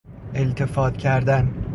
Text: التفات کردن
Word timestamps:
التفات 0.35 0.97
کردن 0.97 1.65